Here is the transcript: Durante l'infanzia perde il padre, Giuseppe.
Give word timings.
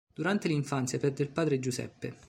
Durante 0.15 0.47
l'infanzia 0.47 0.97
perde 0.97 1.21
il 1.21 1.29
padre, 1.29 1.59
Giuseppe. 1.59 2.17